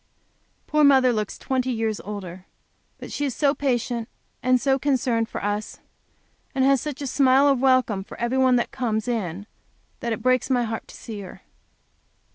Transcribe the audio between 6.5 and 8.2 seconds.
and has such a smile of welcome for